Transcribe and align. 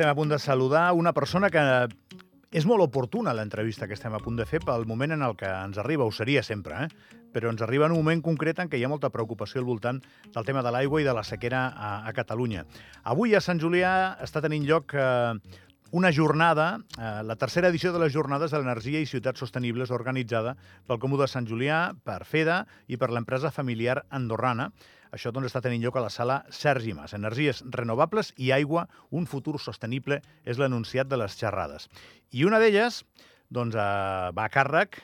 estem 0.00 0.08
a 0.08 0.16
punt 0.16 0.30
de 0.30 0.38
saludar 0.38 0.94
una 0.94 1.12
persona 1.12 1.50
que 1.52 1.60
és 2.56 2.64
molt 2.64 2.80
oportuna 2.80 3.34
l'entrevista 3.36 3.84
que 3.84 3.92
estem 3.92 4.14
a 4.16 4.20
punt 4.24 4.38
de 4.38 4.46
fer 4.48 4.62
pel 4.64 4.86
moment 4.88 5.12
en 5.12 5.20
el 5.26 5.34
que 5.36 5.44
ens 5.44 5.76
arriba, 5.76 6.06
ho 6.08 6.12
seria 6.16 6.40
sempre, 6.42 6.86
eh? 6.86 7.18
però 7.34 7.50
ens 7.52 7.60
arriba 7.60 7.84
en 7.84 7.92
un 7.92 8.00
moment 8.00 8.22
concret 8.24 8.62
en 8.64 8.70
què 8.72 8.80
hi 8.80 8.86
ha 8.86 8.88
molta 8.88 9.10
preocupació 9.12 9.60
al 9.60 9.66
voltant 9.68 9.98
del 10.32 10.46
tema 10.48 10.62
de 10.64 10.72
l'aigua 10.72 11.02
i 11.02 11.04
de 11.04 11.12
la 11.12 11.22
sequera 11.22 11.66
a, 11.76 11.90
a 12.08 12.14
Catalunya. 12.16 12.64
Avui 13.12 13.36
a 13.36 13.42
Sant 13.44 13.60
Julià 13.60 13.92
està 14.24 14.40
tenint 14.40 14.64
lloc 14.64 14.94
eh, 14.96 15.36
una 15.92 16.12
jornada, 16.16 16.70
eh, 16.96 17.10
la 17.28 17.36
tercera 17.36 17.68
edició 17.68 17.92
de 17.92 18.00
les 18.00 18.14
Jornades 18.14 18.54
de 18.54 18.62
l'Energia 18.62 19.04
i 19.04 19.10
Ciutats 19.10 19.44
Sostenibles 19.44 19.92
organitzada 19.92 20.56
pel 20.88 21.02
Comú 21.02 21.20
de 21.20 21.28
Sant 21.28 21.44
Julià, 21.44 21.90
per 21.92 22.22
FEDA 22.24 22.62
i 22.88 22.96
per 22.96 23.12
l'empresa 23.12 23.52
familiar 23.52 24.00
andorrana. 24.08 24.70
Això 25.10 25.32
doncs, 25.34 25.50
està 25.50 25.62
tenint 25.64 25.82
lloc 25.82 25.98
a 25.98 26.04
la 26.04 26.10
sala 26.14 26.40
Sergi 26.54 26.94
Mas. 26.94 27.14
Energies 27.18 27.64
renovables 27.74 28.32
i 28.38 28.52
aigua, 28.54 28.86
un 29.10 29.26
futur 29.26 29.58
sostenible, 29.58 30.20
és 30.44 30.58
l'anunciat 30.58 31.10
de 31.10 31.18
les 31.18 31.36
xerrades. 31.38 31.88
I 32.30 32.46
una 32.46 32.60
d'elles 32.62 33.02
doncs, 33.50 33.74
eh, 33.74 34.30
va 34.36 34.46
a 34.46 34.52
càrrec 34.54 35.02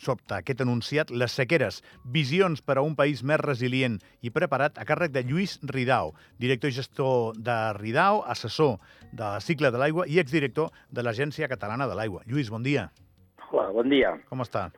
sobte 0.00 0.34
aquest 0.34 0.62
anunciat 0.64 1.10
les 1.12 1.34
sequeres, 1.36 1.82
visions 2.04 2.62
per 2.64 2.78
a 2.80 2.84
un 2.86 2.96
país 2.96 3.22
més 3.26 3.40
resilient 3.42 3.98
i 4.24 4.32
preparat 4.32 4.80
a 4.80 4.86
càrrec 4.88 5.12
de 5.12 5.22
Lluís 5.28 5.58
Ridao, 5.62 6.14
director 6.40 6.72
i 6.72 6.78
gestor 6.78 7.36
de 7.36 7.58
Ridao, 7.76 8.22
assessor 8.24 8.78
de 9.12 9.34
cicle 9.44 9.70
de 9.70 9.82
l'aigua 9.82 10.08
i 10.08 10.18
exdirector 10.22 10.72
de 10.90 11.04
l'Agència 11.04 11.50
Catalana 11.52 11.88
de 11.90 11.98
l'Aigua. 11.98 12.24
Lluís, 12.26 12.48
bon 12.50 12.64
dia. 12.64 12.88
Hola, 13.50 13.70
bon 13.74 13.92
dia. 13.92 14.16
Com 14.30 14.46
està? 14.46 14.70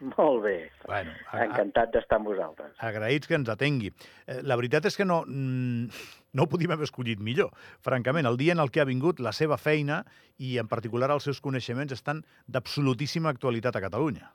Molt 0.16 0.42
bé. 0.44 0.56
Bueno, 0.86 1.12
Encantat 1.36 1.92
d'estar 1.94 2.20
amb 2.20 2.30
vosaltres. 2.32 2.72
Agraïts 2.86 3.28
que 3.28 3.36
ens 3.36 3.50
atengui. 3.52 3.92
Eh, 4.26 4.40
la 4.46 4.56
veritat 4.60 4.88
és 4.88 4.96
que 4.96 5.06
no, 5.06 5.22
mm, 5.26 6.02
no 6.36 6.46
ho 6.46 6.50
podíem 6.50 6.74
haver 6.74 6.88
escollit 6.88 7.20
millor. 7.20 7.52
Francament, 7.84 8.28
el 8.28 8.38
dia 8.40 8.56
en 8.56 8.62
el 8.64 8.72
que 8.72 8.80
ha 8.80 8.88
vingut 8.88 9.20
la 9.20 9.34
seva 9.36 9.60
feina 9.60 10.04
i 10.38 10.56
en 10.62 10.68
particular 10.68 11.10
els 11.12 11.28
seus 11.28 11.42
coneixements 11.44 11.92
estan 11.92 12.24
d'absolutíssima 12.48 13.32
actualitat 13.32 13.76
a 13.76 13.84
Catalunya. 13.84 14.30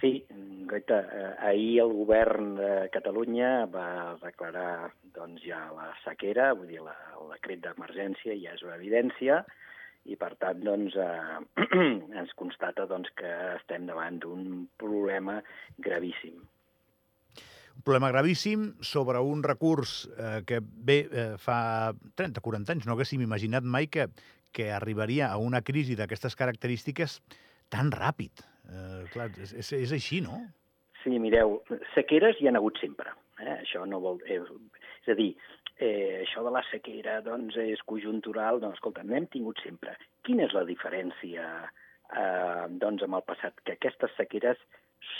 Sí, 0.00 0.24
Goita, 0.70 1.00
eh, 1.12 1.32
ahir 1.50 1.80
el 1.82 1.90
govern 1.92 2.54
de 2.56 2.88
Catalunya 2.92 3.66
va 3.68 4.16
declarar 4.22 4.92
doncs, 5.16 5.42
ja 5.44 5.66
la 5.76 5.90
sequera, 6.04 6.54
vull 6.56 6.70
dir, 6.70 6.80
la, 6.84 6.94
el 7.18 7.34
decret 7.34 7.60
d'emergència 7.64 8.36
ja 8.40 8.54
és 8.56 8.62
una 8.64 8.78
evidència, 8.78 9.42
i 10.08 10.16
per 10.20 10.32
tant 10.40 10.62
doncs, 10.64 10.96
eh, 10.96 11.66
ens 12.20 12.32
constata 12.38 12.86
doncs, 12.88 13.12
que 13.16 13.30
estem 13.56 13.86
davant 13.88 14.18
d'un 14.22 14.64
problema 14.80 15.40
gravíssim. 15.78 16.40
Un 17.70 17.84
problema 17.86 18.10
gravíssim 18.12 18.74
sobre 18.84 19.20
un 19.24 19.42
recurs 19.42 20.04
eh, 20.18 20.40
que 20.46 20.60
bé 20.60 20.98
eh, 21.06 21.26
fa 21.40 21.92
30-40 22.20 22.74
anys 22.74 22.88
no 22.88 22.96
haguéssim 22.96 23.22
imaginat 23.24 23.64
mai 23.64 23.88
que, 23.88 24.08
que 24.52 24.70
arribaria 24.72 25.30
a 25.30 25.38
una 25.40 25.62
crisi 25.62 25.96
d'aquestes 25.96 26.36
característiques 26.36 27.20
tan 27.72 27.92
ràpid. 27.94 28.42
Eh, 28.70 29.04
clar, 29.14 29.30
és, 29.40 29.54
és, 29.54 29.72
és 29.78 29.94
així, 29.96 30.20
no? 30.24 30.42
Sí, 31.00 31.16
mireu, 31.22 31.60
sequeres 31.94 32.40
hi 32.40 32.50
han 32.50 32.58
hagut 32.60 32.76
sempre. 32.82 33.14
Eh? 33.40 33.56
Això 33.60 33.84
no 33.88 34.00
vol... 34.02 34.20
Eh, 34.26 34.40
és 35.00 35.12
a 35.12 35.16
dir, 35.18 35.30
eh, 35.78 36.20
això 36.22 36.44
de 36.46 36.52
la 36.54 36.64
sequera 36.70 37.20
doncs, 37.26 37.56
és 37.60 37.82
conjuntural. 37.88 38.60
No, 38.62 38.72
escolta, 38.76 39.04
n'hem 39.06 39.30
tingut 39.32 39.62
sempre. 39.64 39.96
Quina 40.26 40.46
és 40.46 40.56
la 40.56 40.66
diferència 40.68 41.46
eh, 41.64 42.66
doncs, 42.82 43.06
amb 43.06 43.20
el 43.20 43.26
passat? 43.28 43.60
Que 43.64 43.78
aquestes 43.78 44.14
sequeres 44.18 44.60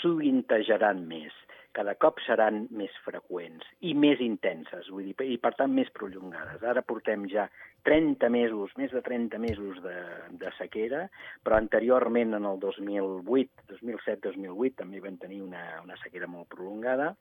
sovintejaran 0.01 1.01
més, 1.09 1.33
cada 1.75 1.95
cop 1.95 2.19
seran 2.25 2.65
més 2.75 2.93
freqüents 3.05 3.65
i 3.87 3.93
més 3.97 4.19
intenses, 4.23 4.89
vull 4.91 5.07
dir, 5.07 5.15
i 5.23 5.37
per 5.41 5.53
tant 5.57 5.71
més 5.73 5.89
prolongades. 5.95 6.63
Ara 6.67 6.83
portem 6.85 7.25
ja 7.31 7.47
30 7.87 8.29
mesos, 8.33 8.73
més 8.77 8.91
de 8.93 9.01
30 9.05 9.39
mesos 9.41 9.79
de, 9.83 9.97
de 10.41 10.51
sequera, 10.57 11.05
però 11.45 11.57
anteriorment, 11.57 12.35
en 12.37 12.47
el 12.49 12.59
2008, 12.61 13.67
2007-2008, 13.71 14.75
també 14.83 15.01
vam 15.03 15.17
tenir 15.21 15.41
una, 15.45 15.63
una 15.85 15.97
sequera 16.03 16.29
molt 16.29 16.51
prolongada, 16.51 17.13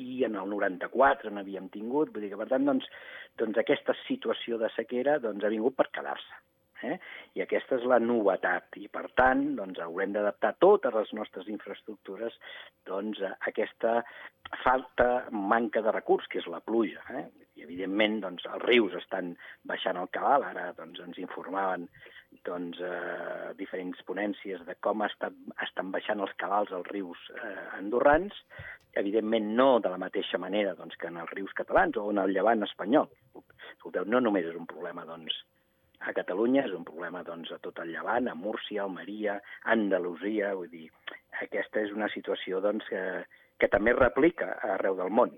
i 0.00 0.24
en 0.26 0.38
el 0.40 0.48
94 0.50 1.32
n'havíem 1.34 1.68
tingut, 1.74 2.12
vull 2.14 2.26
dir 2.26 2.32
que, 2.32 2.40
per 2.40 2.48
tant, 2.50 2.66
doncs, 2.70 2.88
doncs 3.40 3.60
aquesta 3.60 3.96
situació 4.04 4.58
de 4.60 4.70
sequera 4.74 5.20
doncs, 5.22 5.44
ha 5.44 5.52
vingut 5.52 5.76
per 5.78 5.90
quedar-se. 5.94 6.42
Eh? 6.84 6.96
I 7.38 7.42
aquesta 7.44 7.78
és 7.78 7.86
la 7.88 7.98
novetat 8.02 8.76
i, 8.80 8.88
per 8.92 9.06
tant, 9.18 9.44
doncs, 9.58 9.80
haurem 9.80 10.12
d'adaptar 10.14 10.54
totes 10.62 10.94
les 10.96 11.12
nostres 11.16 11.48
infraestructures 11.52 12.36
doncs, 12.88 13.22
a 13.24 13.34
aquesta 13.50 14.00
falta, 14.62 15.08
manca 15.32 15.82
de 15.84 15.94
recurs, 15.94 16.28
que 16.30 16.42
és 16.42 16.50
la 16.50 16.60
pluja. 16.64 17.04
Eh? 17.14 17.24
I, 17.54 17.64
evidentment, 17.66 18.20
doncs, 18.26 18.46
els 18.50 18.66
rius 18.66 18.96
estan 19.00 19.32
baixant 19.70 20.00
el 20.00 20.10
cabal. 20.14 20.46
Ara 20.50 20.72
doncs, 20.76 21.00
ens 21.06 21.20
informaven 21.22 21.88
doncs, 22.46 22.80
eh, 22.80 23.52
diferents 23.58 24.00
ponències 24.08 24.62
de 24.68 24.76
com 24.84 25.02
estat, 25.06 25.34
estan 25.66 25.90
baixant 25.94 26.22
els 26.24 26.34
cabals 26.40 26.72
als 26.72 26.88
rius 26.92 27.20
eh, 27.34 27.54
andorrans, 27.78 28.36
evidentment 28.94 29.50
no 29.58 29.68
de 29.82 29.90
la 29.90 29.98
mateixa 30.00 30.38
manera 30.38 30.74
doncs, 30.78 30.96
que 31.00 31.10
en 31.10 31.18
els 31.22 31.32
rius 31.34 31.54
catalans 31.58 31.98
o 32.00 32.06
en 32.12 32.22
el 32.22 32.34
llevant 32.36 32.62
espanyol. 32.66 33.10
Escolteu, 33.74 34.06
no 34.06 34.20
només 34.22 34.46
és 34.50 34.58
un 34.58 34.68
problema 34.70 35.06
doncs, 35.08 35.36
a 36.04 36.12
Catalunya, 36.12 36.66
és 36.68 36.74
un 36.76 36.84
problema 36.84 37.22
doncs, 37.26 37.50
a 37.54 37.58
tot 37.64 37.80
el 37.82 37.94
llevant, 37.94 38.28
a 38.28 38.36
Múrcia, 38.36 38.84
Almeria, 38.84 39.38
Andalusia, 39.74 40.52
vull 40.58 40.70
dir, 40.70 40.88
aquesta 41.40 41.80
és 41.80 41.94
una 41.96 42.10
situació 42.12 42.60
doncs, 42.64 42.86
que, 42.90 43.02
que 43.58 43.70
també 43.72 43.96
replica 43.96 44.54
arreu 44.76 44.98
del 45.00 45.12
món. 45.20 45.32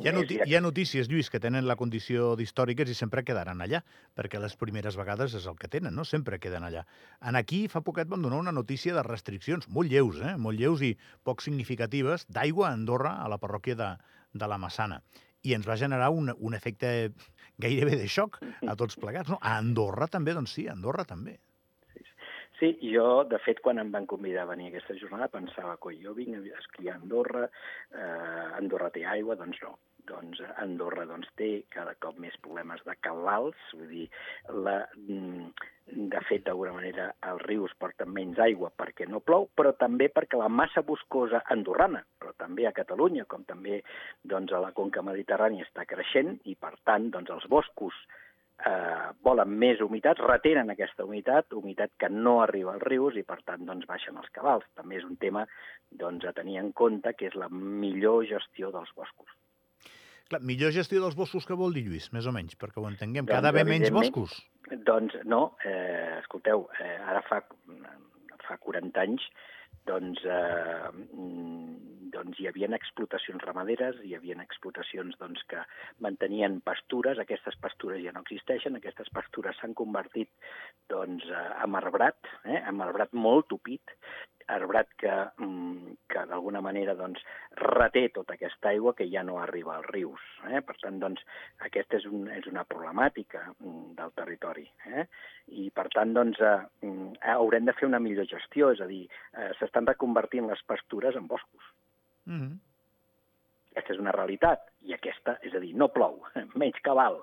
Hi 0.00 0.08
ha, 0.08 0.12
noti 0.16 0.38
hi 0.46 0.54
ha 0.56 0.60
notícies, 0.64 1.08
Lluís, 1.10 1.28
que 1.32 1.40
tenen 1.44 1.66
la 1.68 1.74
condició 1.76 2.30
d'històriques 2.38 2.88
i 2.88 2.94
sempre 2.96 3.24
quedaran 3.26 3.60
allà, 3.60 3.82
perquè 4.16 4.38
les 4.40 4.54
primeres 4.60 4.96
vegades 4.96 5.34
és 5.36 5.48
el 5.50 5.58
que 5.60 5.68
tenen, 5.72 5.92
no? 5.98 6.06
Sempre 6.08 6.38
queden 6.40 6.64
allà. 6.64 6.86
En 7.30 7.36
aquí, 7.40 7.60
fa 7.72 7.82
poquet, 7.84 8.08
van 8.08 8.24
donar 8.24 8.38
una 8.40 8.54
notícia 8.56 8.94
de 8.96 9.04
restriccions 9.04 9.68
molt 9.68 9.92
lleus, 9.92 10.22
eh? 10.24 10.36
molt 10.46 10.60
lleus 10.60 10.84
i 10.86 10.94
poc 11.26 11.44
significatives, 11.44 12.24
d'aigua 12.32 12.70
a 12.70 12.72
Andorra, 12.78 13.16
a 13.20 13.28
la 13.28 13.40
parròquia 13.42 13.76
de, 13.82 13.90
de 14.32 14.48
la 14.48 14.60
Massana. 14.62 15.02
I 15.44 15.56
ens 15.58 15.68
va 15.68 15.76
generar 15.80 16.08
un, 16.14 16.32
un 16.32 16.56
efecte 16.56 17.12
gairebé 17.60 18.00
de 18.00 18.08
xoc 18.08 18.40
a 18.40 18.78
tots 18.80 18.96
plegats. 19.00 19.28
No? 19.28 19.40
A 19.42 19.58
Andorra 19.58 20.08
també, 20.08 20.36
doncs 20.36 20.56
sí, 20.56 20.68
a 20.68 20.78
Andorra 20.78 21.04
també. 21.04 21.36
Sí, 22.60 22.74
jo, 22.84 23.24
de 23.24 23.38
fet, 23.40 23.62
quan 23.64 23.78
em 23.80 23.88
van 23.88 24.04
convidar 24.04 24.42
a 24.44 24.50
venir 24.50 24.66
a 24.66 24.70
aquesta 24.74 24.92
jornada, 25.00 25.30
pensava 25.32 25.78
que 25.80 25.94
jo 26.02 26.12
vinc 26.12 26.34
a 26.36 26.58
esquiar 26.58 26.98
a 26.98 27.00
Andorra, 27.00 27.46
eh, 27.48 28.48
Andorra 28.58 28.90
té 28.92 29.06
aigua, 29.08 29.36
doncs 29.40 29.62
no. 29.64 29.78
Doncs 30.10 30.42
Andorra 30.60 31.06
doncs, 31.08 31.30
té 31.40 31.48
cada 31.72 31.94
cop 32.04 32.18
més 32.20 32.36
problemes 32.44 32.84
de 32.84 32.98
cabals, 33.00 33.56
vull 33.78 33.88
dir, 33.88 34.06
la, 34.66 34.76
mm, 34.92 35.48
de 36.12 36.22
fet, 36.28 36.44
d'alguna 36.44 36.76
manera, 36.76 37.08
els 37.32 37.46
rius 37.48 37.72
porten 37.80 38.12
menys 38.12 38.38
aigua 38.44 38.72
perquè 38.76 39.08
no 39.08 39.24
plou, 39.24 39.48
però 39.56 39.72
també 39.80 40.10
perquè 40.12 40.36
la 40.36 40.52
massa 40.52 40.84
boscosa 40.84 41.40
andorrana, 41.56 42.04
però 42.20 42.36
també 42.36 42.66
a 42.66 42.76
Catalunya, 42.76 43.24
com 43.24 43.44
també 43.48 43.80
doncs, 44.22 44.52
a 44.52 44.60
la 44.60 44.72
conca 44.76 45.00
mediterrània, 45.00 45.64
està 45.64 45.88
creixent 45.88 46.36
i, 46.44 46.56
per 46.60 46.76
tant, 46.84 47.08
doncs, 47.08 47.30
els 47.30 47.48
boscos 47.48 47.96
eh, 48.66 49.10
volen 49.24 49.52
més 49.62 49.80
humitat, 49.84 50.20
retenen 50.24 50.72
aquesta 50.72 51.04
humitat, 51.06 51.52
humitat 51.56 51.92
que 52.00 52.10
no 52.12 52.40
arriba 52.44 52.74
als 52.74 52.86
rius 52.86 53.18
i, 53.20 53.24
per 53.26 53.40
tant, 53.44 53.64
doncs, 53.66 53.86
baixen 53.88 54.18
els 54.20 54.30
cabals. 54.34 54.66
També 54.78 55.00
és 55.00 55.06
un 55.06 55.16
tema 55.20 55.46
doncs, 55.90 56.26
a 56.26 56.34
tenir 56.36 56.60
en 56.62 56.72
compte 56.76 57.14
que 57.16 57.30
és 57.30 57.36
la 57.38 57.50
millor 57.52 58.24
gestió 58.30 58.72
dels 58.74 58.92
boscos. 58.96 59.36
Clar, 60.30 60.42
millor 60.46 60.70
gestió 60.70 61.00
dels 61.02 61.16
boscos 61.18 61.46
que 61.46 61.58
vol 61.58 61.74
dir, 61.74 61.88
Lluís, 61.88 62.12
més 62.14 62.26
o 62.30 62.34
menys, 62.34 62.54
perquè 62.58 62.78
ho 62.78 62.86
entenguem. 62.86 63.26
Doncs, 63.26 63.34
Cada 63.34 63.50
vegada 63.50 63.70
menys 63.72 63.90
boscos. 63.94 64.36
Doncs 64.70 65.16
no, 65.26 65.56
eh, 65.66 66.20
escolteu, 66.20 66.68
eh, 66.78 66.98
ara 67.02 67.24
fa, 67.26 67.40
fa 68.46 68.58
40 68.62 69.02
anys 69.02 69.26
doncs, 69.90 70.22
eh, 70.24 70.90
doncs 72.14 72.40
hi 72.40 72.48
havia 72.50 72.70
explotacions 72.76 73.44
ramaderes, 73.46 74.00
hi 74.04 74.14
havia 74.16 74.38
explotacions 74.42 75.18
doncs, 75.20 75.42
que 75.50 75.62
mantenien 76.06 76.60
pastures, 76.66 77.20
aquestes 77.22 77.58
pastures 77.62 78.02
ja 78.04 78.14
no 78.16 78.24
existeixen, 78.26 78.78
aquestes 78.78 79.10
pastures 79.14 79.58
s'han 79.60 79.76
convertit 79.78 80.30
doncs, 80.90 81.26
en 81.64 81.78
arbrat, 81.82 82.18
eh, 82.44 82.60
en 82.60 82.82
arbrat 82.86 83.14
molt 83.26 83.50
tupit, 83.52 83.96
arbrat 84.54 84.92
que, 85.00 85.12
mm, 85.42 85.96
que 86.10 86.24
d'alguna 86.30 86.62
manera 86.64 86.94
doncs, 86.98 87.22
reté 87.60 88.06
tota 88.14 88.34
aquesta 88.36 88.70
aigua 88.70 88.94
que 88.98 89.08
ja 89.10 89.22
no 89.26 89.38
arriba 89.40 89.76
als 89.76 89.90
rius. 89.90 90.22
Eh? 90.50 90.62
Per 90.66 90.76
tant, 90.82 90.98
doncs, 91.02 91.22
aquesta 91.66 91.98
és, 92.00 92.06
un, 92.10 92.28
és 92.36 92.46
una 92.50 92.64
problemàtica 92.68 93.44
mm, 93.52 93.92
del 93.98 94.14
territori. 94.18 94.66
Eh? 94.86 95.06
I, 95.62 95.68
per 95.74 95.88
tant, 95.94 96.14
doncs, 96.16 96.40
eh, 96.40 96.56
mm, 96.86 97.20
haurem 97.34 97.68
de 97.68 97.76
fer 97.78 97.88
una 97.90 98.02
millor 98.02 98.28
gestió, 98.30 98.72
és 98.74 98.80
a 98.80 98.88
dir, 98.90 99.04
eh, 99.34 99.52
s'estan 99.60 99.88
reconvertint 99.90 100.50
les 100.50 100.66
pastures 100.66 101.16
en 101.16 101.30
boscos. 101.30 101.70
Mm 102.26 102.40
-hmm. 102.40 102.69
Aquesta 103.70 103.94
és 103.94 104.00
una 104.02 104.14
realitat, 104.16 104.64
i 104.82 104.94
aquesta, 104.96 105.36
és 105.46 105.54
a 105.54 105.60
dir, 105.62 105.70
no 105.78 105.90
plou, 105.94 106.18
menys 106.60 106.80
cabal, 106.82 107.20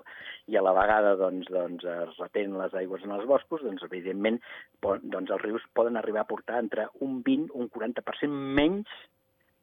i 0.48 0.56
a 0.56 0.62
la 0.64 0.72
vegada 0.76 1.12
doncs, 1.20 1.50
doncs, 1.52 1.84
es 1.84 2.16
retenen 2.22 2.56
les 2.60 2.74
aigües 2.80 3.04
en 3.04 3.12
els 3.18 3.28
boscos, 3.28 3.62
doncs, 3.66 3.84
evidentment, 3.84 4.40
doncs, 4.80 5.28
els 5.28 5.44
rius 5.44 5.66
poden 5.76 6.00
arribar 6.00 6.24
a 6.24 6.30
portar 6.30 6.62
entre 6.62 6.88
un 7.04 7.20
20 7.26 7.52
un 7.58 7.68
40% 7.74 8.32
menys 8.60 8.98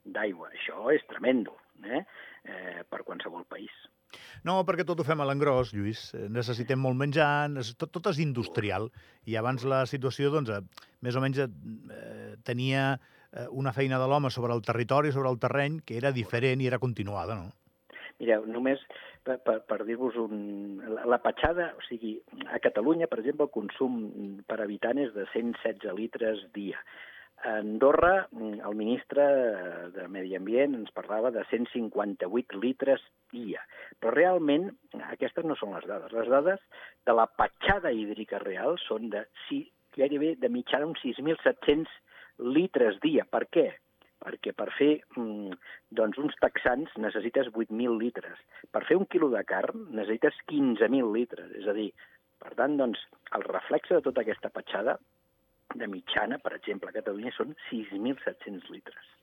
d'aigua. 0.05 0.51
Això 0.53 0.91
és 0.93 1.03
tremendo 1.09 1.57
eh? 1.83 2.05
Eh, 2.45 2.83
per 2.89 3.01
qualsevol 3.07 3.47
país. 3.49 3.73
No, 4.45 4.59
perquè 4.67 4.85
tot 4.87 5.01
ho 5.01 5.05
fem 5.07 5.21
a 5.21 5.27
l'engròs, 5.27 5.73
Lluís. 5.75 6.07
Eh, 6.15 6.27
necessitem 6.31 6.79
molt 6.81 6.97
menjar, 6.99 7.49
tot, 7.79 7.89
tot 7.97 8.11
és 8.13 8.21
industrial. 8.23 8.91
I 9.25 9.39
abans 9.41 9.65
la 9.67 9.83
situació, 9.89 10.31
doncs, 10.33 10.53
eh, 10.53 10.87
més 11.05 11.17
o 11.17 11.23
menys 11.23 11.41
eh, 11.41 11.49
tenia 12.45 12.93
una 13.51 13.73
feina 13.75 13.99
de 13.99 14.07
l'home 14.07 14.31
sobre 14.31 14.53
el 14.53 14.63
territori, 14.63 15.11
sobre 15.11 15.29
el 15.29 15.39
terreny, 15.39 15.81
que 15.85 15.97
era 15.99 16.13
diferent 16.15 16.61
i 16.61 16.69
era 16.71 16.79
continuada, 16.79 17.35
no? 17.35 17.51
Mireu, 18.19 18.45
només 18.47 18.79
per, 19.27 19.39
per, 19.43 19.57
per 19.67 19.81
dir-vos 19.87 20.15
un... 20.21 20.37
La, 21.09 21.19
petjada, 21.23 21.73
o 21.75 21.83
sigui, 21.89 22.13
a 22.47 22.61
Catalunya, 22.63 23.09
per 23.11 23.19
exemple, 23.19 23.49
el 23.49 23.53
consum 23.55 23.97
per 24.47 24.61
habitant 24.63 25.01
és 25.03 25.11
de 25.15 25.25
116 25.33 25.97
litres 25.97 26.45
dia. 26.55 26.79
A 27.43 27.57
Andorra, 27.59 28.13
el 28.39 28.77
ministre 28.79 29.25
de 29.93 30.07
Medi 30.09 30.37
Ambient 30.37 30.77
ens 30.77 30.93
parlava 30.95 31.33
de 31.35 31.43
158 31.49 32.61
litres 32.63 33.03
dia. 33.33 33.65
Però 33.99 34.15
realment 34.15 34.69
aquestes 35.11 35.45
no 35.45 35.57
són 35.59 35.75
les 35.75 35.85
dades. 35.89 36.15
Les 36.15 36.31
dades 36.31 36.63
de 37.05 37.17
la 37.19 37.27
petjada 37.27 37.91
hídrica 37.91 38.39
real 38.45 38.79
són 38.85 39.11
de 39.11 39.25
sí, 39.49 39.65
gairebé 39.99 40.35
de 40.39 40.49
mitjana 40.53 40.87
uns 40.87 41.03
6.700 41.03 41.91
litres 42.39 43.01
dia. 43.03 43.27
Per 43.29 43.47
què? 43.51 43.71
perquè 44.25 44.55
per 44.57 44.71
fer 44.73 44.91
mm, 45.19 45.53
doncs, 45.93 46.17
uns 46.17 46.37
texans 46.41 46.93
necessites 46.97 47.51
8.000 47.51 47.97
litres. 47.99 48.39
Per 48.73 48.81
fer 48.87 48.97
un 48.97 49.05
quilo 49.11 49.29
de 49.29 49.43
carn 49.45 49.85
necessites 49.91 50.39
15.000 50.49 51.11
litres. 51.13 51.51
És 51.59 51.67
a 51.69 51.75
dir, 51.77 51.91
per 52.41 52.55
tant, 52.57 52.77
doncs, 52.79 53.03
el 53.37 53.45
reflexe 53.45 53.97
de 53.97 54.05
tota 54.07 54.23
aquesta 54.23 54.49
petjada 54.55 54.97
de 55.75 55.89
mitjana, 55.91 56.39
per 56.41 56.55
exemple, 56.57 56.89
a 56.89 56.95
Catalunya 56.95 57.33
són 57.35 57.53
6.700 57.69 58.71
litres. 58.73 59.13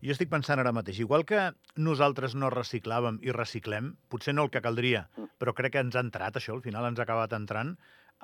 Jo 0.00 0.14
estic 0.14 0.30
pensant 0.32 0.60
ara 0.60 0.72
mateix, 0.72 0.98
igual 1.02 1.26
que 1.28 1.50
nosaltres 1.76 2.34
no 2.38 2.48
reciclàvem 2.52 3.18
i 3.26 3.34
reciclem, 3.36 3.92
potser 4.12 4.32
no 4.36 4.46
el 4.46 4.52
que 4.52 4.64
caldria, 4.64 5.04
mm. 5.16 5.36
però 5.40 5.52
crec 5.56 5.76
que 5.76 5.84
ens 5.84 5.96
ha 5.96 6.04
entrat 6.04 6.38
això, 6.40 6.56
al 6.56 6.64
final 6.64 6.88
ens 6.88 7.00
ha 7.00 7.04
acabat 7.04 7.36
entrant, 7.36 7.74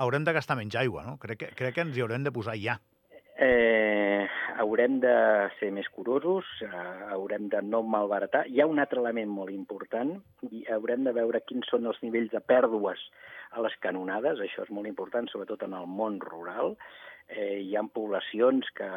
haurem 0.00 0.24
de 0.24 0.32
gastar 0.32 0.56
menys 0.56 0.78
aigua, 0.80 1.04
no? 1.04 1.19
Crec 1.20 1.42
que, 1.42 1.50
crec 1.58 1.76
que 1.76 1.84
ens 1.84 1.96
hi 1.96 2.04
haurem 2.04 2.24
de 2.24 2.32
posar 2.32 2.56
ja. 2.60 2.78
Eh, 3.34 4.29
haurem 4.61 4.99
de 5.00 5.12
ser 5.58 5.70
més 5.73 5.88
curosos, 5.88 6.44
eh, 6.61 6.69
haurem 7.14 7.49
de 7.49 7.62
no 7.64 7.82
malbaratar. 7.82 8.44
Hi 8.49 8.61
ha 8.61 8.67
un 8.69 8.79
altre 8.79 9.00
element 9.00 9.31
molt 9.32 9.50
important, 9.50 10.19
i 10.50 10.67
haurem 10.69 11.05
de 11.05 11.14
veure 11.17 11.40
quins 11.49 11.69
són 11.73 11.88
els 11.88 12.02
nivells 12.02 12.31
de 12.31 12.43
pèrdues 12.44 13.00
a 13.52 13.64
les 13.64 13.76
canonades, 13.81 14.38
això 14.38 14.67
és 14.67 14.70
molt 14.70 14.87
important, 14.87 15.29
sobretot 15.29 15.64
en 15.64 15.73
el 15.79 15.88
món 15.88 16.20
rural, 16.20 16.76
eh, 17.29 17.61
hi 17.64 17.76
ha 17.76 17.82
poblacions 17.94 18.69
que 18.76 18.88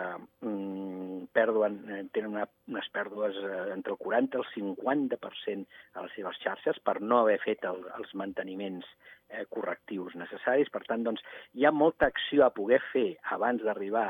mm, 0.41 1.31
perduen, 1.35 1.79
eh, 1.89 2.03
tenen 2.11 2.35
una, 2.35 2.45
unes 2.67 2.87
pèrdues 2.91 3.39
eh, 3.39 3.71
entre 3.73 3.95
el 3.95 3.99
40 4.01 4.37
i 4.37 4.41
el 4.41 4.47
50% 4.53 5.65
a 5.95 6.05
les 6.05 6.15
seves 6.19 6.41
xarxes 6.43 6.81
per 6.83 6.99
no 7.01 7.21
haver 7.21 7.39
fet 7.43 7.63
el, 7.69 7.83
els 7.99 8.11
manteniments 8.13 8.87
eh, 9.29 9.45
correctius 9.49 10.15
necessaris. 10.19 10.71
Per 10.73 10.83
tant, 10.87 11.05
doncs, 11.05 11.23
hi 11.53 11.65
ha 11.65 11.73
molta 11.75 12.09
acció 12.11 12.45
a 12.45 12.53
poder 12.53 12.81
fer 12.91 13.07
abans 13.35 13.63
d'arribar 13.65 14.09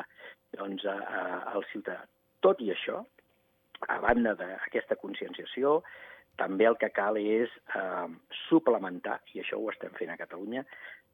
doncs, 0.58 0.86
a, 0.86 0.96
a, 0.96 1.22
al 1.56 1.68
ciutadà. 1.72 2.06
Tot 2.46 2.62
i 2.62 2.72
això, 2.74 3.02
a 3.92 4.00
banda 4.04 4.36
d'aquesta 4.40 4.98
conscienciació, 5.02 5.80
també 6.40 6.68
el 6.68 6.78
que 6.80 6.92
cal 6.96 7.18
és 7.20 7.52
eh, 7.76 8.08
suplementar, 8.48 9.22
i 9.34 9.42
això 9.44 9.60
ho 9.60 9.72
estem 9.72 9.94
fent 10.00 10.12
a 10.12 10.20
Catalunya, 10.20 10.66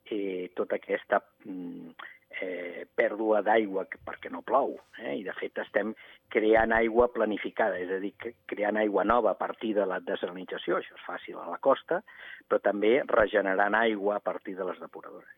eh, 0.09 0.49
tota 0.57 0.79
aquesta 0.81 1.21
mm, 1.45 1.93
eh, 2.39 2.85
pèrdua 2.95 3.41
d'aigua 3.45 3.85
perquè 4.05 4.31
no 4.31 4.41
plou. 4.45 4.77
Eh? 4.99 5.17
I, 5.19 5.23
de 5.27 5.35
fet, 5.37 5.57
estem 5.63 5.93
creant 6.31 6.73
aigua 6.75 7.09
planificada, 7.13 7.79
és 7.81 7.91
a 7.91 7.99
dir, 8.03 8.13
creant 8.49 8.79
aigua 8.79 9.05
nova 9.07 9.33
a 9.33 9.39
partir 9.39 9.73
de 9.77 9.85
la 9.85 9.99
desalinització, 10.05 10.79
això 10.79 10.97
és 10.97 11.05
fàcil 11.07 11.39
a 11.41 11.49
la 11.49 11.59
costa, 11.59 12.01
però 12.47 12.61
també 12.63 12.99
regenerant 13.07 13.75
aigua 13.75 14.17
a 14.17 14.23
partir 14.23 14.55
de 14.57 14.67
les 14.67 14.79
depuradores. 14.79 15.29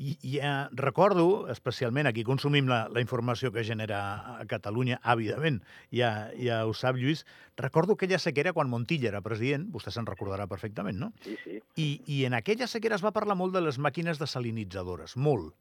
I, 0.00 0.14
i 0.24 0.38
eh, 0.40 0.68
recordo, 0.80 1.50
especialment 1.52 2.08
aquí 2.08 2.22
consumim 2.24 2.70
la, 2.70 2.86
la 2.88 3.02
informació 3.04 3.50
que 3.52 3.66
genera 3.68 3.98
a 4.40 4.46
Catalunya, 4.48 4.96
àvidament, 5.04 5.58
ja, 5.92 6.30
ja 6.40 6.62
ho 6.64 6.72
sap 6.72 6.96
Lluís, 6.96 7.26
recordo 7.60 7.98
aquella 7.98 8.18
sequera 8.22 8.54
quan 8.56 8.72
Montilla 8.72 9.10
era 9.10 9.20
president, 9.20 9.68
vostè 9.74 9.92
se'n 9.92 10.08
recordarà 10.08 10.48
perfectament, 10.48 10.96
no? 10.96 11.12
Sí, 11.20 11.36
sí. 11.44 11.60
I, 11.76 11.90
I 12.08 12.24
en 12.30 12.38
aquella 12.38 12.70
sequera 12.70 12.96
es 12.96 13.04
va 13.04 13.12
parlar 13.12 13.36
molt 13.36 13.52
de 13.52 13.60
les 13.66 13.76
màquines 13.76 14.22
desalinitzadores, 14.22 15.18
molt 15.20 15.52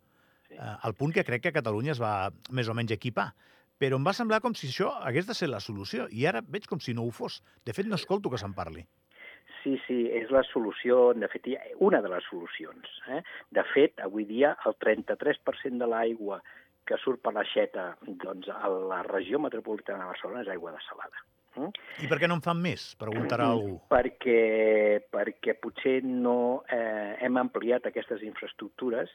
al 0.59 0.95
punt 0.99 1.13
que 1.15 1.25
crec 1.27 1.47
que 1.47 1.55
Catalunya 1.55 1.95
es 1.95 2.01
va 2.01 2.29
més 2.51 2.69
o 2.69 2.75
menys 2.77 2.95
equipar. 2.95 3.31
Però 3.79 3.95
em 3.95 4.03
va 4.05 4.13
semblar 4.15 4.41
com 4.43 4.55
si 4.59 4.67
això 4.67 4.91
hagués 5.07 5.27
de 5.27 5.35
ser 5.37 5.47
la 5.47 5.61
solució, 5.63 6.09
i 6.11 6.25
ara 6.27 6.43
veig 6.43 6.67
com 6.67 6.81
si 6.83 6.93
no 6.93 7.05
ho 7.07 7.11
fos. 7.15 7.39
De 7.65 7.75
fet, 7.75 7.87
no 7.87 7.95
escolto 7.95 8.31
que 8.31 8.39
se'n 8.41 8.55
parli. 8.57 8.83
Sí, 9.63 9.75
sí, 9.85 9.99
és 10.15 10.29
la 10.31 10.43
solució, 10.47 11.13
de 11.15 11.27
fet, 11.31 11.47
una 11.83 12.01
de 12.03 12.11
les 12.11 12.27
solucions. 12.29 12.91
Eh? 13.15 13.21
De 13.55 13.63
fet, 13.73 13.99
avui 14.03 14.27
dia 14.27 14.53
el 14.67 14.75
33% 14.83 15.79
de 15.79 15.87
l'aigua 15.87 16.39
que 16.87 16.97
surt 16.99 17.21
per 17.23 17.33
l'aixeta 17.35 17.91
doncs, 18.23 18.49
a 18.49 18.69
la 18.91 19.01
regió 19.07 19.39
metropolitana 19.39 20.05
de 20.05 20.11
Barcelona 20.13 20.45
és 20.45 20.51
aigua 20.51 20.73
desalada. 20.75 21.25
Mm? 21.57 21.71
I 22.05 22.09
per 22.11 22.19
què 22.21 22.29
no 22.29 22.39
en 22.39 22.45
fan 22.45 22.61
més? 22.61 22.85
Preguntarà 22.99 23.49
mm, 23.49 23.55
algú. 23.55 23.75
Perquè, 23.91 24.39
perquè 25.11 25.55
potser 25.61 25.99
no 26.05 26.63
eh, 26.71 27.17
hem 27.25 27.39
ampliat 27.41 27.89
aquestes 27.89 28.23
infraestructures 28.25 29.11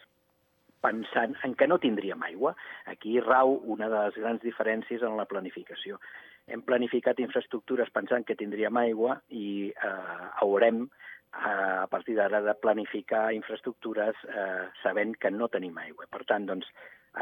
pensant 0.84 1.34
en 1.46 1.56
que 1.58 1.68
no 1.70 1.80
tindríem 1.82 2.22
aigua. 2.28 2.54
Aquí 2.92 3.16
rau 3.24 3.56
una 3.74 3.88
de 3.88 4.04
les 4.06 4.20
grans 4.20 4.44
diferències 4.44 5.02
en 5.02 5.16
la 5.18 5.26
planificació. 5.30 6.00
Hem 6.46 6.62
planificat 6.66 7.20
infraestructures 7.24 7.92
pensant 7.94 8.26
que 8.28 8.36
tindríem 8.36 8.76
aigua 8.76 9.18
i 9.32 9.70
eh, 9.72 10.26
haurem, 10.44 10.84
eh, 10.84 11.78
a 11.84 11.86
partir 11.90 12.18
d'ara, 12.18 12.42
de 12.44 12.56
planificar 12.60 13.30
infraestructures 13.36 14.26
eh, 14.28 14.66
sabent 14.82 15.16
que 15.20 15.32
no 15.32 15.48
tenim 15.48 15.78
aigua. 15.80 16.10
Per 16.12 16.24
tant, 16.28 16.46
doncs, 16.50 16.68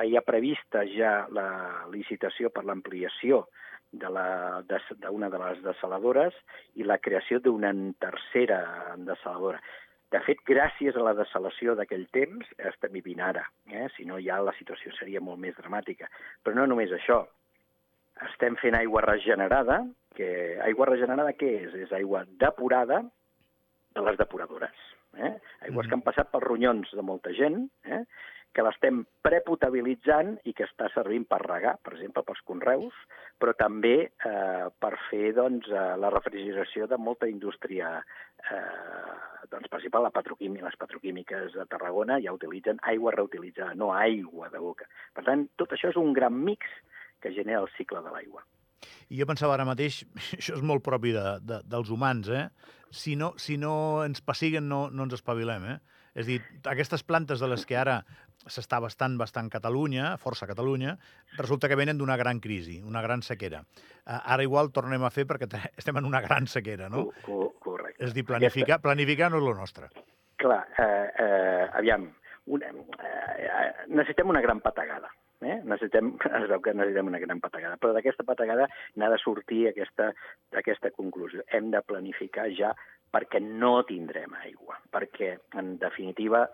hi 0.02 0.16
ha 0.16 0.24
prevista 0.24 0.86
ja 0.88 1.26
la 1.30 1.48
licitació 1.92 2.50
per 2.50 2.64
l'ampliació 2.64 3.44
d'una 3.92 4.62
de, 4.64 4.78
de, 4.96 5.28
de 5.28 5.40
les 5.42 5.58
desaladores 5.66 6.36
i 6.80 6.86
la 6.88 6.96
creació 6.98 7.40
d'una 7.44 7.72
tercera 8.00 8.62
desaladora. 8.96 9.60
De 10.12 10.20
fet, 10.26 10.42
gràcies 10.44 10.96
a 10.96 11.04
la 11.06 11.14
desalació 11.16 11.72
d'aquell 11.78 12.04
temps, 12.12 12.48
estem 12.70 12.92
vivint 12.92 13.22
ara. 13.24 13.46
Eh? 13.70 13.86
Si 13.96 14.04
no, 14.04 14.19
ja 14.20 14.42
la 14.44 14.52
situació 14.58 14.92
seria 14.98 15.22
molt 15.24 15.40
més 15.40 15.56
dramàtica. 15.56 16.10
Però 16.44 16.56
no 16.58 16.66
només 16.69 16.92
això. 16.92 17.22
Estem 18.28 18.58
fent 18.60 18.76
aigua 18.76 19.00
regenerada, 19.06 19.81
que 20.16 20.28
aigua 20.66 20.90
regenerada 20.90 21.32
què 21.38 21.54
és? 21.62 21.78
És 21.86 21.94
aigua 21.96 22.26
depurada 22.42 23.00
de 23.96 24.04
les 24.04 24.20
depuradores. 24.20 24.84
Eh? 25.16 25.32
Aigües 25.32 25.40
mm 25.72 25.78
-hmm. 25.81 25.88
que 25.88 25.94
han 25.94 26.06
passat 26.08 26.31
pels 26.31 26.44
ronyons 26.44 26.92
de 26.92 27.02
molta 27.02 27.32
gent, 27.32 27.70
eh? 27.84 28.04
Que 28.52 28.64
l'estem 28.64 29.02
prepotabilitzant 29.24 30.34
i 30.48 30.52
que 30.56 30.66
està 30.68 30.88
servint 30.92 31.24
per 31.28 31.40
regar, 31.42 31.74
per 31.84 31.94
exemple, 31.96 32.24
pels 32.26 32.42
conreus, 32.48 32.96
però 33.40 33.54
també 33.58 33.94
eh, 34.04 34.66
per 34.82 34.92
fer 35.08 35.32
doncs, 35.38 35.70
eh, 35.72 35.84
la 36.00 36.12
refrigeració 36.12 36.86
de 36.90 36.98
molta 37.00 37.28
indústria, 37.30 37.94
eh, 38.44 39.44
doncs, 39.48 39.68
per 39.72 39.80
exemple, 39.80 40.04
la 40.04 40.12
petroquímica, 40.14 40.68
les 40.68 40.80
petroquímiques 40.80 41.56
de 41.56 41.66
Tarragona 41.70 42.20
ja 42.24 42.36
utilitzen 42.36 42.80
aigua 42.92 43.14
reutilitzada, 43.16 43.74
no 43.74 43.92
aigua 43.96 44.52
de 44.52 44.60
boca. 44.60 44.88
Per 45.16 45.24
tant, 45.28 45.48
tot 45.56 45.72
això 45.72 45.92
és 45.92 46.00
un 46.00 46.12
gran 46.16 46.36
mix 46.36 46.68
que 47.22 47.32
genera 47.32 47.64
el 47.64 47.72
cicle 47.78 48.04
de 48.04 48.12
l'aigua. 48.12 48.44
I 49.12 49.18
jo 49.20 49.26
pensava 49.30 49.56
ara 49.56 49.66
mateix, 49.68 50.02
això 50.38 50.58
és 50.58 50.64
molt 50.66 50.84
propi 50.84 51.14
de, 51.16 51.26
de, 51.40 51.62
dels 51.72 51.90
humans, 51.94 52.28
eh? 52.28 52.46
Si 52.92 53.16
no, 53.16 53.32
si 53.40 53.56
no 53.56 53.74
ens 54.04 54.20
passiguen, 54.20 54.68
no, 54.68 54.84
no 54.92 55.08
ens 55.08 55.16
espavilem, 55.16 55.64
eh? 55.72 56.01
És 56.12 56.26
a 56.26 56.28
dir, 56.28 56.40
aquestes 56.69 57.04
plantes 57.06 57.40
de 57.40 57.48
les 57.48 57.64
que 57.69 57.78
ara 57.78 58.02
s'està 58.50 58.81
bastant, 58.82 59.14
bastant 59.20 59.48
Catalunya, 59.52 60.16
força 60.20 60.48
Catalunya, 60.50 60.96
resulta 61.38 61.70
que 61.70 61.78
venen 61.78 61.98
d'una 62.00 62.19
gran 62.20 62.40
crisi, 62.42 62.81
una 62.82 63.02
gran 63.04 63.22
sequera. 63.22 63.62
Uh, 64.02 64.19
ara 64.34 64.42
igual 64.42 64.72
tornem 64.74 65.04
a 65.06 65.12
fer 65.14 65.26
perquè 65.31 65.48
estem 65.81 66.00
en 66.00 66.08
una 66.08 66.20
gran 66.24 66.48
sequera, 66.50 66.90
no? 66.92 67.08
Correcte. 67.24 68.02
És 68.04 68.14
dir, 68.16 68.26
planificar, 68.28 68.78
Aquesta... 68.78 68.88
planificar 68.88 69.31
no 69.31 69.40
és 69.40 69.48
el 69.48 69.58
nostre. 69.58 69.90
Clar, 70.42 70.62
eh, 70.82 71.08
eh, 71.22 71.66
aviam, 71.78 72.08
una, 72.50 72.72
eh, 72.98 73.86
necessitem 73.86 74.32
una 74.32 74.42
gran 74.42 74.60
patagada. 74.60 75.12
Eh? 75.42 75.58
Necessitem, 75.66 76.12
es 76.38 76.48
veu 76.50 76.62
que 76.62 76.74
necessitem 76.74 77.08
una 77.10 77.20
gran 77.22 77.40
patagada, 77.42 77.78
però 77.82 77.94
d'aquesta 77.94 78.26
patagada 78.26 78.69
n'ha 78.98 79.10
de 79.10 79.19
sortir 79.22 79.64
aquesta, 79.70 80.12
aquesta 80.58 80.92
conclusió. 80.94 81.42
Hem 81.50 81.70
de 81.74 81.82
planificar 81.86 82.48
ja 82.58 82.72
perquè 83.12 83.40
no 83.44 83.82
tindrem 83.88 84.34
aigua, 84.40 84.78
perquè, 84.92 85.36
en 85.60 85.76
definitiva, 85.81 86.46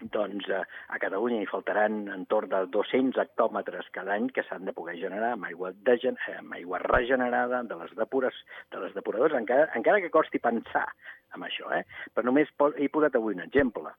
doncs 0.00 0.48
eh, 0.50 0.62
a 0.90 0.98
Catalunya 1.02 1.40
hi 1.42 1.48
faltaran 1.48 2.04
entorn 2.12 2.50
de 2.50 2.60
200 2.74 3.20
hectòmetres 3.22 3.88
cada 3.94 4.14
any 4.16 4.28
que 4.34 4.42
s'han 4.46 4.66
de 4.68 4.74
poder 4.76 4.96
generar 5.00 5.32
amb 5.34 5.46
aigua, 5.48 5.72
de, 5.86 5.96
amb 6.38 6.56
aigua 6.58 6.80
regenerada 6.82 7.62
de 7.62 7.78
les, 7.80 7.94
depures, 7.98 8.40
de 8.74 8.82
les 8.82 8.94
depuradores, 8.96 9.36
encara, 9.38 9.68
encara 9.78 10.02
que 10.02 10.12
costi 10.14 10.42
pensar 10.42 10.86
en 11.34 11.46
això. 11.46 11.70
Eh? 11.78 11.84
Però 12.14 12.26
només 12.26 12.50
he 12.76 12.90
posat 12.92 13.16
avui 13.16 13.38
un 13.38 13.44
exemple. 13.46 13.94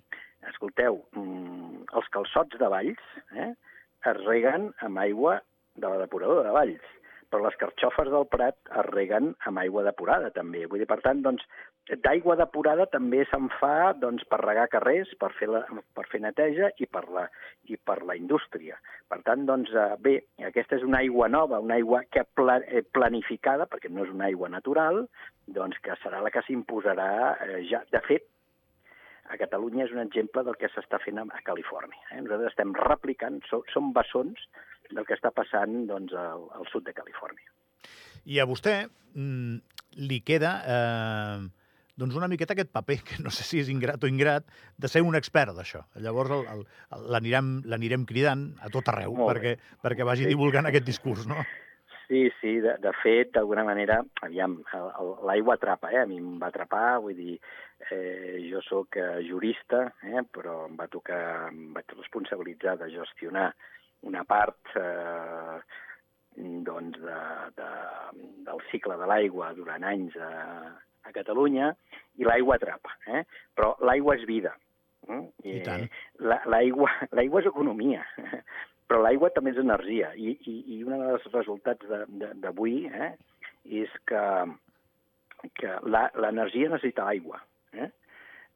Escolteu, 0.51 1.01
mm, 1.15 1.88
els 1.98 2.12
calçots 2.13 2.60
de 2.60 2.70
Valls 2.70 3.08
eh, 3.34 3.53
es 4.05 4.22
reguen 4.25 4.70
amb 4.86 5.01
aigua 5.01 5.39
de 5.75 5.89
la 5.89 6.03
depuradora 6.03 6.46
de 6.46 6.53
Valls 6.55 6.94
però 7.36 7.50
les 7.50 7.58
carxofes 7.60 8.08
del 8.08 8.25
Prat 8.32 8.56
es 8.80 8.86
reguen 8.88 9.34
amb 9.50 9.60
aigua 9.60 9.84
depurada, 9.84 10.30
també. 10.32 10.62
Vull 10.72 10.80
dir, 10.80 10.88
per 10.88 11.01
tant, 11.04 11.20
doncs, 11.25 11.44
d'aigua 12.06 12.38
depurada 12.39 12.86
també 12.88 13.25
se'n 13.27 13.50
fa 13.58 13.92
doncs, 14.00 14.24
per 14.32 14.39
regar 14.39 14.70
carrers, 14.72 15.12
per 15.20 15.34
fer, 15.36 15.50
la, 15.51 15.65
per 15.98 16.06
fer 16.12 16.22
neteja 16.24 16.70
i 16.80 16.88
per, 16.88 17.04
la, 17.12 17.25
i 17.68 17.75
per 17.75 17.98
la 18.08 18.15
indústria. 18.15 18.77
Per 19.12 19.20
tant, 19.27 19.44
doncs, 19.50 19.74
eh, 19.75 19.98
bé, 20.06 20.13
aquesta 20.48 20.80
és 20.80 20.86
una 20.88 21.01
aigua 21.04 21.27
nova, 21.27 21.60
una 21.60 21.75
aigua 21.75 22.06
que 22.08 22.24
pla, 22.39 22.62
eh, 22.63 22.86
planificada, 22.96 23.68
perquè 23.68 23.92
no 23.92 24.08
és 24.08 24.13
una 24.15 24.30
aigua 24.30 24.48
natural, 24.54 25.04
doncs 25.60 25.82
que 25.84 25.98
serà 26.06 26.24
la 26.24 26.32
que 26.32 26.46
s'imposarà 26.48 27.10
eh, 27.50 27.65
ja. 27.68 27.84
De 27.92 28.00
fet, 28.08 28.30
a 29.27 29.36
Catalunya 29.42 29.89
és 29.89 29.92
un 29.92 30.00
exemple 30.06 30.46
del 30.48 30.56
que 30.62 30.72
s'està 30.72 31.01
fent 31.04 31.20
a 31.20 31.44
Califòrnia. 31.44 32.13
Eh? 32.13 32.22
Nosaltres 32.22 32.54
estem 32.54 32.72
replicant, 32.80 33.42
som, 33.51 33.68
som 33.74 33.92
bessons 33.92 34.48
del 34.92 35.06
que 35.06 35.18
està 35.18 35.32
passant 35.36 35.86
doncs, 35.89 36.13
al, 36.13 36.48
al 36.56 36.68
sud 36.72 36.86
de 36.88 36.94
Califòrnia. 36.96 37.51
I 38.25 38.42
a 38.42 38.48
vostè 38.50 38.80
mm, 38.86 39.58
li 40.10 40.20
queda 40.25 40.56
eh, 40.65 41.46
doncs 41.96 42.15
una 42.20 42.27
miqueta 42.27 42.56
aquest 42.56 42.72
paper, 42.75 42.98
que 43.08 43.22
no 43.24 43.32
sé 43.32 43.46
si 43.48 43.62
és 43.63 43.70
ingrat 43.72 44.04
o 44.04 44.12
ingrat, 44.12 44.48
de 44.77 44.92
ser 44.92 45.04
un 45.06 45.15
expert 45.15 45.56
d'això. 45.56 45.86
Llavors 46.04 46.65
l'anirem 47.12 48.08
cridant 48.10 48.50
a 48.62 48.72
tot 48.74 48.89
arreu 48.92 49.15
perquè, 49.22 49.56
perquè 49.84 50.08
vagi 50.08 50.27
sí. 50.27 50.34
divulgant 50.34 50.68
aquest 50.70 50.88
discurs, 50.88 51.30
no? 51.30 51.46
Sí, 52.06 52.27
sí, 52.39 52.60
de, 52.62 52.75
de 52.77 52.92
fet, 53.01 53.32
d'alguna 53.34 53.63
manera, 53.65 53.98
aviam, 54.22 54.60
l'aigua 55.25 55.56
atrapa, 55.56 55.89
eh? 55.89 56.04
a 56.04 56.06
mi 56.06 56.20
em 56.22 56.36
va 56.42 56.51
atrapar, 56.51 57.00
vull 57.01 57.18
dir, 57.18 57.39
eh, 57.89 58.44
jo 58.46 58.62
sóc 58.62 59.00
eh, 59.01 59.24
jurista, 59.25 59.88
eh? 60.06 60.22
però 60.30 60.68
em 60.68 60.75
va 60.77 60.86
tocar, 60.92 61.50
em 61.50 61.72
vaig 61.74 61.96
responsabilitzar 61.98 62.75
de 62.84 62.92
gestionar 62.94 63.48
una 64.06 64.24
part 64.28 64.76
eh, 64.80 65.58
doncs 66.68 67.00
de, 67.02 67.20
de, 67.58 67.70
del 68.48 68.62
cicle 68.72 68.98
de 69.00 69.08
l'aigua 69.10 69.54
durant 69.58 69.86
anys 69.88 70.16
a, 70.20 70.30
a 71.06 71.16
Catalunya, 71.16 71.72
i 72.20 72.28
l'aigua 72.28 72.60
atrapa, 72.60 72.96
eh? 73.08 73.26
però 73.56 73.74
l'aigua 73.84 74.16
és 74.20 74.28
vida. 74.30 74.54
Eh? 75.10 75.22
I, 75.44 75.58
I 75.58 75.64
tant. 75.66 75.84
L'aigua 76.50 76.90
la, 77.12 77.26
és 77.26 77.50
economia 77.52 78.02
però 78.88 79.02
l'aigua 79.02 79.32
també 79.34 79.54
és 79.54 79.62
energia, 79.62 80.12
i, 80.16 80.36
i, 80.46 80.56
i 80.76 80.84
un 80.86 80.94
dels 81.02 81.26
resultats 81.34 81.90
d'avui 82.42 82.86
eh, 82.90 83.12
és 83.82 83.92
que, 84.10 84.24
que 85.58 85.78
l'energia 85.90 86.70
necessita 86.70 87.08
aigua, 87.10 87.42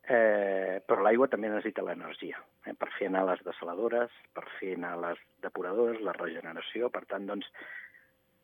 eh? 0.10 0.80
Però 0.86 1.04
l'aigua 1.06 1.30
també 1.32 1.52
necessita 1.52 1.86
l'energia 1.86 2.40
eh, 2.66 2.74
per 2.74 2.90
fer 2.98 3.10
anar 3.10 3.26
les 3.30 3.44
desaladores, 3.46 4.14
per 4.34 4.46
fer 4.60 4.76
anar 4.78 4.96
les 5.04 5.22
depuradores, 5.46 6.02
la 6.06 6.16
regeneració. 6.18 6.90
Per 6.94 7.04
tant, 7.10 7.28
doncs, 7.30 7.50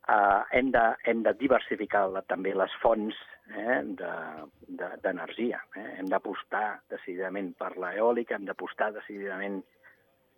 eh, 0.07 0.41
hem, 0.60 0.72
de, 0.75 0.86
hem 1.10 1.24
de 1.25 1.36
diversificar 1.41 2.05
la, 2.13 2.24
també 2.29 2.53
les 2.55 2.74
fonts 2.84 3.17
eh, 3.51 3.81
d'energia. 5.03 5.62
De, 5.75 5.81
de, 5.81 5.88
eh? 5.88 5.95
Hem 6.01 6.12
d'apostar 6.13 6.67
decididament 6.93 7.53
per 7.60 7.74
l'eòlica, 7.81 8.38
hem 8.38 8.45
d'apostar 8.50 8.93
decididament 9.00 9.63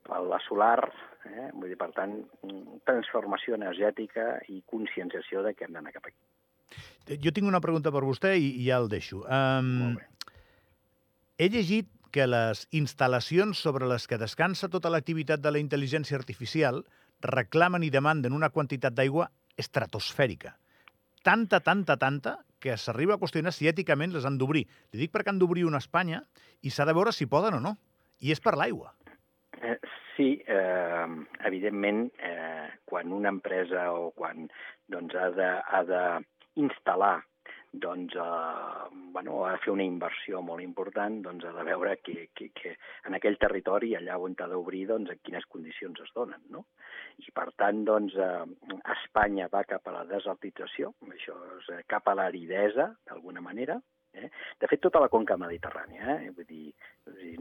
la 0.08 0.40
solar, 0.48 0.88
eh? 1.28 1.50
vull 1.54 1.68
dir, 1.68 1.78
per 1.80 1.90
tant, 1.96 2.14
transformació 2.88 3.58
energètica 3.58 4.38
i 4.48 4.62
conscienciació 4.72 5.44
de 5.44 5.54
que 5.54 5.68
hem 5.68 5.76
d'anar 5.76 5.92
cap 5.96 6.08
aquí. 6.08 7.18
Jo 7.24 7.32
tinc 7.36 7.48
una 7.48 7.60
pregunta 7.64 7.92
per 7.92 8.04
vostè 8.04 8.34
i, 8.40 8.54
i 8.62 8.68
ja 8.68 8.80
el 8.82 8.90
deixo. 8.92 9.24
Um, 9.28 9.98
he 11.38 11.50
llegit 11.54 11.90
que 12.12 12.26
les 12.26 12.64
instal·lacions 12.74 13.60
sobre 13.62 13.88
les 13.90 14.08
que 14.10 14.18
descansa 14.18 14.72
tota 14.74 14.90
l'activitat 14.90 15.42
de 15.44 15.52
la 15.54 15.62
intel·ligència 15.62 16.18
artificial 16.18 16.82
reclamen 17.22 17.86
i 17.86 17.92
demanden 17.94 18.34
una 18.34 18.50
quantitat 18.50 18.96
d'aigua 18.98 19.30
estratosfèrica. 19.58 20.56
Tanta, 21.24 21.60
tanta, 21.60 21.98
tanta, 21.98 22.38
que 22.60 22.78
s'arriba 22.78 23.18
a 23.18 23.22
qüestionar 23.22 23.54
si 23.54 23.68
èticament 23.70 24.16
les 24.16 24.26
han 24.26 24.38
d'obrir. 24.42 24.66
Li 24.94 25.04
dic 25.04 25.14
perquè 25.14 25.30
han 25.34 25.42
d'obrir 25.42 25.68
una 25.68 25.82
Espanya 25.84 26.24
i 26.66 26.74
s'ha 26.74 26.88
de 26.90 26.96
veure 26.98 27.14
si 27.14 27.30
poden 27.30 27.60
o 27.60 27.62
no. 27.62 27.76
I 28.26 28.34
és 28.34 28.42
per 28.42 28.56
l'aigua. 28.58 28.96
Eh, 29.62 29.78
sí, 30.16 30.30
eh, 30.42 31.06
evidentment, 31.46 32.08
eh, 32.18 32.70
quan 32.86 33.14
una 33.14 33.30
empresa 33.30 33.92
o 33.94 34.10
quan 34.18 34.48
doncs, 34.90 35.14
ha 35.14 35.30
de, 35.38 35.52
ha 35.62 35.84
de 35.86 36.02
doncs, 37.72 38.16
eh, 38.16 39.00
bueno, 39.14 39.46
ha 39.46 39.52
de 39.54 39.62
fer 39.64 39.74
una 39.74 39.86
inversió 39.86 40.42
molt 40.42 40.64
important, 40.64 41.20
doncs 41.26 41.46
ha 41.46 41.54
de 41.56 41.66
veure 41.68 41.98
que, 42.04 42.30
que, 42.34 42.50
que 42.56 42.76
en 43.10 43.18
aquell 43.18 43.38
territori, 43.42 43.94
allà 43.96 44.18
on 44.22 44.36
ha 44.40 44.48
d'obrir, 44.52 44.86
doncs, 44.92 45.12
en 45.12 45.22
quines 45.24 45.46
condicions 45.52 46.00
es 46.06 46.14
donen. 46.16 46.42
No? 46.54 46.66
I, 47.24 47.32
per 47.36 47.50
tant, 47.60 47.84
doncs, 47.88 48.16
eh, 48.16 48.80
Espanya 48.96 49.50
va 49.54 49.66
cap 49.68 49.88
a 49.88 49.96
la 50.00 50.06
desertització, 50.10 50.94
això 51.12 51.38
és 51.58 51.70
eh, 51.76 51.84
cap 51.88 52.08
a 52.08 52.18
l'aridesa, 52.18 52.92
d'alguna 53.10 53.44
manera, 53.44 53.80
Eh? 54.18 54.30
De 54.62 54.70
fet, 54.70 54.82
tota 54.84 55.02
la 55.04 55.10
conca 55.14 55.38
mediterrània, 55.40 56.18
eh? 56.18 56.32
vull 56.36 56.48
dir, 56.50 56.72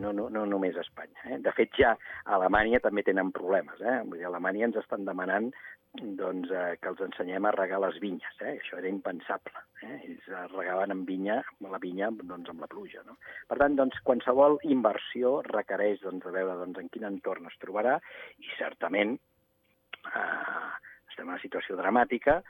no, 0.03 0.13
no, 0.17 0.29
no 0.33 0.45
només 0.49 0.77
Espanya. 0.81 1.23
Eh? 1.31 1.41
De 1.45 1.53
fet, 1.57 1.73
ja 1.81 1.95
a 1.97 2.37
Alemanya 2.39 2.83
també 2.85 3.05
tenen 3.07 3.33
problemes. 3.35 3.81
Eh? 3.81 3.99
Vull 4.05 4.21
dir, 4.21 4.27
a 4.27 4.33
Alemanya 4.33 4.69
ens 4.69 4.81
estan 4.83 5.07
demanant 5.09 5.51
doncs, 5.97 6.51
eh, 6.53 6.77
que 6.81 6.91
els 6.93 7.01
ensenyem 7.07 7.47
a 7.49 7.55
regar 7.57 7.81
les 7.85 7.99
vinyes. 8.03 8.41
Eh? 8.43 8.57
Això 8.61 8.81
era 8.81 8.91
impensable. 8.91 9.65
Eh? 9.83 9.95
Ells 10.09 10.27
regaven 10.55 10.93
amb 10.95 11.09
vinya, 11.09 11.41
la 11.65 11.81
vinya 11.83 12.11
doncs, 12.23 12.51
amb 12.53 12.65
la 12.65 12.71
pluja. 12.73 13.05
No? 13.09 13.17
Per 13.49 13.59
tant, 13.63 13.79
doncs, 13.79 14.01
qualsevol 14.07 14.61
inversió 14.69 15.39
requereix 15.49 16.03
doncs, 16.05 16.25
de 16.27 16.35
veure 16.35 16.59
doncs, 16.63 16.83
en 16.83 16.93
quin 16.93 17.09
entorn 17.09 17.49
es 17.51 17.57
trobarà 17.63 17.97
i 18.43 18.53
certament 18.59 19.17
eh, 19.17 20.69
estem 21.17 21.27
en 21.27 21.33
una 21.33 21.43
situació 21.43 21.79
dramàtica 21.79 22.41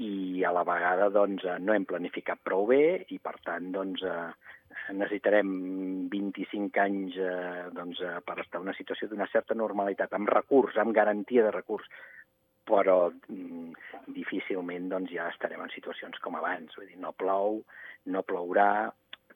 i 0.00 0.44
a 0.44 0.52
la 0.54 0.64
vegada 0.64 1.10
doncs, 1.12 1.44
eh, 1.44 1.58
no 1.60 1.74
hem 1.74 1.84
planificat 1.88 2.40
prou 2.42 2.66
bé 2.70 3.04
i, 3.12 3.18
per 3.18 3.36
tant, 3.44 3.70
doncs, 3.74 4.02
eh, 4.02 4.94
necessitarem 4.96 5.52
25 6.12 6.80
anys 6.80 7.18
eh, 7.20 7.68
doncs, 7.76 8.00
per 8.24 8.38
estar 8.40 8.60
en 8.60 8.68
una 8.68 8.76
situació 8.78 9.08
d'una 9.10 9.28
certa 9.32 9.54
normalitat, 9.58 10.14
amb 10.16 10.32
recurs, 10.32 10.78
amb 10.80 10.96
garantia 10.96 11.44
de 11.44 11.52
recurs, 11.52 11.88
però 12.64 13.10
mm, 13.10 13.72
difícilment 14.16 14.88
doncs, 14.92 15.12
ja 15.12 15.28
estarem 15.32 15.62
en 15.64 15.72
situacions 15.74 16.18
com 16.24 16.38
abans. 16.38 16.74
Vull 16.78 16.88
dir, 16.88 16.98
no 17.02 17.12
plou, 17.12 17.60
no 18.06 18.24
plourà, 18.26 18.90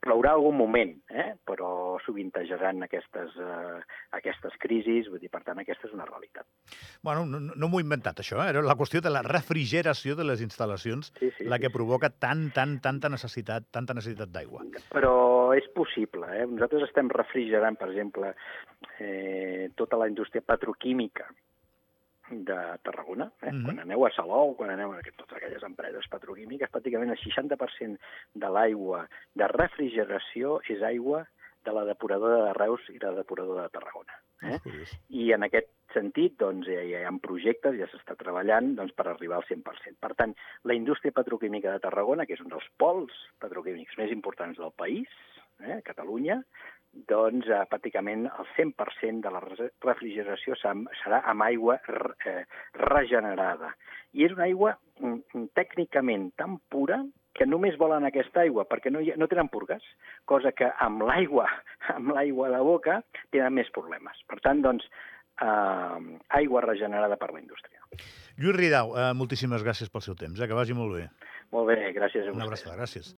plourà 0.07 0.37
algun 0.37 0.57
moment, 0.57 0.93
eh? 1.11 1.33
però 1.47 1.99
sovintejaran 2.05 2.87
aquestes, 2.87 3.35
eh, 3.43 3.81
aquestes 4.19 4.55
crisis, 4.63 5.11
vull 5.11 5.23
dir, 5.23 5.31
per 5.33 5.43
tant, 5.47 5.59
aquesta 5.63 5.89
és 5.89 5.95
una 5.97 6.07
realitat. 6.09 6.47
Bueno, 7.07 7.27
no, 7.27 7.41
no 7.55 7.71
m'ho 7.71 7.81
he 7.83 7.87
inventat, 7.87 8.23
això, 8.23 8.39
eh? 8.45 8.51
era 8.55 8.63
la 8.65 8.77
qüestió 8.79 9.03
de 9.03 9.13
la 9.13 9.25
refrigeració 9.27 10.17
de 10.19 10.29
les 10.29 10.45
instal·lacions 10.45 11.11
sí, 11.19 11.33
sí, 11.39 11.49
la 11.51 11.59
que 11.63 11.71
sí, 11.73 11.77
provoca 11.77 12.13
sí. 12.13 12.21
tant, 12.23 12.47
tant, 12.55 12.79
tanta 12.85 13.11
necessitat, 13.13 13.69
tanta 13.75 13.97
necessitat 13.99 14.31
d'aigua. 14.35 14.63
Però 14.95 15.17
és 15.57 15.67
possible, 15.75 16.31
eh? 16.39 16.47
Nosaltres 16.51 16.87
estem 16.89 17.11
refrigerant, 17.13 17.79
per 17.81 17.91
exemple, 17.91 18.33
eh, 19.01 19.73
tota 19.79 19.99
la 20.01 20.09
indústria 20.11 20.45
petroquímica, 20.47 21.29
de 22.31 22.59
Tarragona. 22.83 23.31
Eh? 23.43 23.51
Mm 23.51 23.59
-hmm. 23.59 23.65
Quan 23.65 23.79
aneu 23.81 24.07
a 24.07 24.11
Salou, 24.11 24.57
quan 24.57 24.71
aneu 24.71 24.93
a 24.93 25.01
totes 25.17 25.37
aquelles 25.37 25.63
empreses 25.63 26.09
petroquímiques, 26.09 26.71
pràcticament 26.71 27.11
el 27.11 27.19
60% 27.19 27.99
de 28.35 28.49
l'aigua 28.49 29.09
de 29.35 29.49
refrigeració 29.49 30.61
és 30.69 30.83
aigua 30.83 31.27
de 31.65 31.73
la 31.73 31.85
depuradora 31.85 32.45
de 32.47 32.53
Reus 32.53 32.81
i 32.95 32.99
la 32.99 33.13
depuradora 33.13 33.63
de 33.63 33.75
Tarragona. 33.75 34.15
Eh? 34.43 34.59
I 35.09 35.33
en 35.33 35.43
aquest 35.43 35.69
sentit, 35.93 36.37
doncs, 36.39 36.69
ja 36.69 36.83
hi 36.83 36.95
ha 36.95 37.13
projectes, 37.23 37.77
ja 37.81 37.89
s'està 37.91 38.17
treballant 38.21 38.75
doncs, 38.79 38.93
per 38.93 39.09
arribar 39.09 39.41
al 39.41 39.49
100%. 39.49 39.97
Per 40.01 40.13
tant, 40.15 40.35
la 40.65 40.75
indústria 40.75 41.13
petroquímica 41.13 41.73
de 41.73 41.83
Tarragona, 41.87 42.27
que 42.27 42.37
és 42.37 42.45
un 42.45 42.53
dels 42.53 42.69
pols 42.83 43.13
petroquímics 43.43 43.97
més 43.99 44.13
importants 44.15 44.59
del 44.59 44.73
país, 44.77 45.09
eh, 45.65 45.81
Catalunya, 45.85 46.43
doncs 47.11 47.49
eh, 47.51 47.63
pràcticament 47.71 48.27
el 48.29 48.49
100% 48.57 49.23
de 49.25 49.33
la 49.35 49.43
refrigeració 49.43 50.57
serà 50.61 51.23
amb 51.31 51.47
aigua 51.47 51.79
eh, 52.27 52.43
regenerada. 52.83 53.73
I 54.17 54.27
és 54.27 54.35
una 54.35 54.47
aigua 54.49 54.75
mm, 55.01 55.21
mm, 55.35 55.49
tècnicament 55.59 56.31
tan 56.41 56.59
pura 56.73 57.03
que 57.37 57.47
només 57.47 57.77
volen 57.77 58.07
aquesta 58.09 58.41
aigua 58.47 58.65
perquè 58.69 58.91
no, 58.93 59.03
hi, 59.05 59.13
no 59.21 59.29
tenen 59.29 59.51
purgues, 59.53 59.85
cosa 60.25 60.55
que 60.57 60.71
amb 60.81 61.05
l'aigua 61.09 61.49
amb 61.97 62.15
l'aigua 62.17 62.51
de 62.55 62.63
boca 62.65 63.01
tenen 63.35 63.59
més 63.61 63.71
problemes. 63.77 64.23
Per 64.31 64.41
tant, 64.45 64.65
doncs, 64.65 64.89
eh, 65.43 66.19
aigua 66.41 66.65
regenerada 66.65 67.19
per 67.21 67.33
la 67.33 67.43
indústria. 67.43 67.81
Lluís 68.37 68.57
Ridau, 68.57 68.97
eh, 68.97 69.13
moltíssimes 69.15 69.65
gràcies 69.65 69.93
pel 69.93 70.05
seu 70.05 70.17
temps, 70.19 70.41
eh, 70.41 70.49
que 70.49 70.59
vagi 70.59 70.77
molt 70.77 70.97
bé. 70.97 71.09
Molt 71.55 71.69
bé, 71.71 71.93
gràcies 71.95 72.27
a 72.27 72.31
vostè. 72.33 72.37
Una 72.41 72.49
abraçada, 72.49 72.77
gràcies. 72.77 73.15